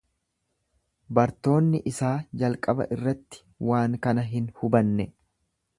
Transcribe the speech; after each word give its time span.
Bartoonni 1.19 1.81
isaa 1.93 2.15
jalqaba 2.43 2.89
irratti 2.97 3.45
waan 3.71 3.99
kana 4.07 4.29
hin 4.35 4.53
hubanne. 4.63 5.11